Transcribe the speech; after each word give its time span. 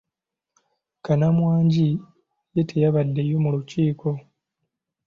Kannamwangi 1.05 1.89
ye 2.53 2.61
teyabaddeyo 2.69 3.37
mu 3.43 3.49
lukiiko. 3.55 4.09